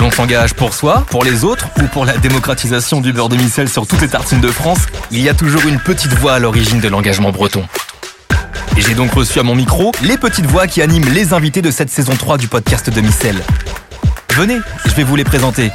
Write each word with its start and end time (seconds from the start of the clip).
L'on 0.00 0.10
s'engage 0.10 0.54
pour 0.54 0.72
soi, 0.72 1.04
pour 1.10 1.24
les 1.24 1.44
autres 1.44 1.66
ou 1.78 1.86
pour 1.88 2.06
la 2.06 2.16
démocratisation 2.16 3.02
du 3.02 3.12
beurre 3.12 3.28
de 3.28 3.36
micelle 3.36 3.68
sur 3.68 3.86
toutes 3.86 4.00
les 4.00 4.08
tartines 4.08 4.40
de 4.40 4.48
France, 4.48 4.78
il 5.10 5.20
y 5.20 5.28
a 5.28 5.34
toujours 5.34 5.66
une 5.66 5.78
petite 5.78 6.14
voix 6.14 6.32
à 6.32 6.38
l'origine 6.38 6.80
de 6.80 6.88
l'engagement 6.88 7.32
breton. 7.32 7.68
Et 8.78 8.80
j'ai 8.80 8.94
donc 8.94 9.12
reçu 9.12 9.38
à 9.38 9.42
mon 9.42 9.54
micro 9.54 9.92
les 10.02 10.16
petites 10.16 10.46
voix 10.46 10.66
qui 10.66 10.80
animent 10.80 11.12
les 11.12 11.34
invités 11.34 11.60
de 11.60 11.70
cette 11.70 11.90
saison 11.90 12.16
3 12.16 12.38
du 12.38 12.48
podcast 12.48 12.88
de 12.88 13.00
Micelle. 13.02 13.42
Venez, 14.32 14.56
je 14.86 14.92
vais 14.92 15.04
vous 15.04 15.16
les 15.16 15.24
présenter. 15.24 15.70